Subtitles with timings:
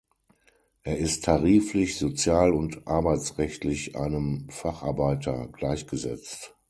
[0.81, 6.55] Er ist tariflich, sozial- und arbeitsrechtlich einem Facharbeiter gleichgesetzt.